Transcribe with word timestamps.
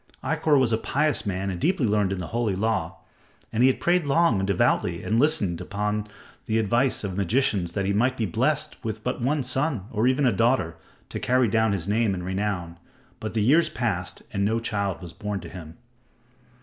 Ikkor 0.23 0.57
was 0.59 0.73
a 0.73 0.79
pious 0.79 1.27
man 1.27 1.51
and 1.51 1.59
deeply 1.61 1.85
learned 1.85 2.11
in 2.11 2.17
the 2.17 2.29
Holy 2.33 2.55
Law; 2.55 2.95
and 3.53 3.61
he 3.61 3.67
had 3.69 3.79
prayed 3.79 4.07
long 4.07 4.39
and 4.39 4.47
devoutly 4.47 5.03
and 5.03 5.11
had 5.11 5.21
listened 5.21 5.61
unto 5.71 6.11
the 6.47 6.57
advice 6.57 7.03
of 7.03 7.15
magicians 7.15 7.73
that 7.73 7.85
he 7.85 7.93
might 7.93 8.17
be 8.17 8.25
blessed 8.25 8.83
with 8.83 9.03
but 9.03 9.21
one 9.21 9.43
son, 9.43 9.85
or 9.91 10.07
even 10.07 10.25
a 10.25 10.31
daughter, 10.31 10.75
to 11.09 11.19
carry 11.19 11.47
down 11.47 11.71
his 11.71 11.87
name 11.87 12.15
and 12.15 12.25
renown. 12.25 12.79
But 13.19 13.35
the 13.35 13.43
years 13.43 13.69
passed 13.69 14.23
and 14.33 14.43
no 14.43 14.59
child 14.59 15.03
was 15.03 15.13
born 15.13 15.39
to 15.41 15.49
him. 15.49 15.77